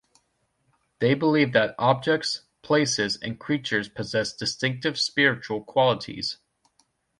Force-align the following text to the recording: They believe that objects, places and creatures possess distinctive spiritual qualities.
They 0.97 1.13
believe 1.13 1.53
that 1.53 1.75
objects, 1.77 2.41
places 2.63 3.17
and 3.21 3.39
creatures 3.39 3.87
possess 3.87 4.33
distinctive 4.33 4.97
spiritual 4.99 5.63
qualities. 5.63 6.37